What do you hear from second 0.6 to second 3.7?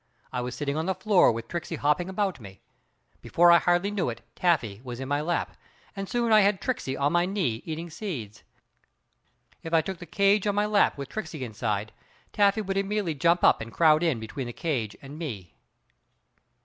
on the floor with Tricksey hopping about me. Before I